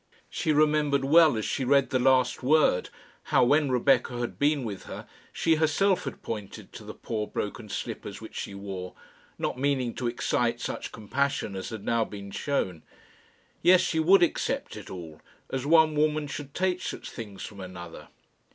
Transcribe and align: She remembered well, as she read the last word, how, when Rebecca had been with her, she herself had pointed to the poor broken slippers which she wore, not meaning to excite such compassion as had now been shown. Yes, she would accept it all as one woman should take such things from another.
She 0.31 0.51
remembered 0.51 1.05
well, 1.05 1.37
as 1.37 1.45
she 1.45 1.63
read 1.63 1.91
the 1.91 1.99
last 1.99 2.41
word, 2.41 2.89
how, 3.25 3.43
when 3.43 3.69
Rebecca 3.69 4.17
had 4.17 4.39
been 4.39 4.63
with 4.63 4.85
her, 4.85 5.07
she 5.31 5.57
herself 5.57 6.05
had 6.05 6.23
pointed 6.23 6.73
to 6.73 6.83
the 6.83 6.95
poor 6.95 7.27
broken 7.27 7.69
slippers 7.69 8.19
which 8.19 8.33
she 8.35 8.55
wore, 8.55 8.95
not 9.37 9.59
meaning 9.59 9.93
to 9.93 10.07
excite 10.07 10.59
such 10.59 10.91
compassion 10.91 11.55
as 11.55 11.69
had 11.69 11.85
now 11.85 12.03
been 12.03 12.31
shown. 12.31 12.81
Yes, 13.61 13.81
she 13.81 13.99
would 13.99 14.23
accept 14.23 14.75
it 14.75 14.89
all 14.89 15.21
as 15.51 15.67
one 15.67 15.93
woman 15.95 16.25
should 16.25 16.55
take 16.55 16.81
such 16.81 17.11
things 17.11 17.43
from 17.43 17.59
another. 17.59 18.07